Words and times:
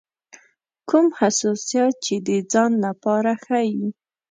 کوم 0.89 1.05
حساسیت 1.19 1.93
چې 2.05 2.15
د 2.27 2.29
ځان 2.51 2.71
لپاره 2.85 3.31
ښيي. 3.43 3.85